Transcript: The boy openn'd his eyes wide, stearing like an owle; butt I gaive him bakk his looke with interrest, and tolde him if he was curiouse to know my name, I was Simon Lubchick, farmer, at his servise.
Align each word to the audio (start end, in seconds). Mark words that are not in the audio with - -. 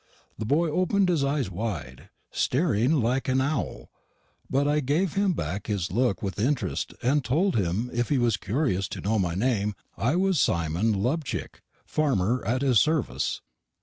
The 0.35 0.47
boy 0.47 0.71
openn'd 0.71 1.09
his 1.09 1.23
eyes 1.23 1.51
wide, 1.51 2.09
stearing 2.31 2.91
like 3.03 3.27
an 3.29 3.39
owle; 3.39 3.91
butt 4.49 4.67
I 4.67 4.79
gaive 4.79 5.13
him 5.13 5.35
bakk 5.35 5.67
his 5.67 5.91
looke 5.91 6.23
with 6.23 6.39
interrest, 6.39 6.95
and 7.03 7.23
tolde 7.23 7.53
him 7.53 7.91
if 7.93 8.09
he 8.09 8.17
was 8.17 8.35
curiouse 8.35 8.87
to 8.87 9.01
know 9.01 9.19
my 9.19 9.35
name, 9.35 9.75
I 9.97 10.15
was 10.15 10.39
Simon 10.39 10.91
Lubchick, 11.03 11.61
farmer, 11.85 12.43
at 12.43 12.63
his 12.63 12.79
servise. 12.79 13.41